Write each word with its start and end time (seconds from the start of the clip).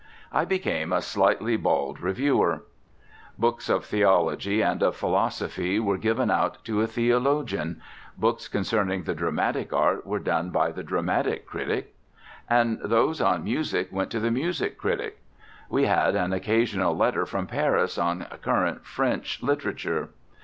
I 0.31 0.45
became 0.45 0.91
a 0.91 0.99
slightly 0.99 1.55
bald 1.57 1.99
reviewer. 2.01 2.63
Books 3.37 3.69
of 3.69 3.85
theology 3.85 4.61
and 4.63 4.81
of 4.81 4.95
philosophy 4.95 5.79
were 5.79 5.99
given 5.99 6.31
out 6.31 6.57
to 6.65 6.81
a 6.81 6.87
theologian; 6.87 7.83
books 8.17 8.47
concerning 8.47 9.03
the 9.03 9.13
dramatic 9.13 9.71
art 9.71 10.07
were 10.07 10.17
done 10.17 10.49
by 10.49 10.71
the 10.71 10.81
dramatic 10.81 11.45
critic; 11.45 11.93
and 12.49 12.79
those 12.83 13.21
on 13.21 13.43
music 13.43 13.89
went 13.91 14.09
to 14.09 14.19
the 14.19 14.31
music 14.31 14.79
critic. 14.79 15.21
We 15.69 15.85
had 15.85 16.15
an 16.15 16.33
occasional 16.33 16.97
letter 16.97 17.27
from 17.27 17.45
Paris 17.45 17.99
on 17.99 18.25
current 18.41 18.87
French 18.87 19.43
literature. 19.43 20.09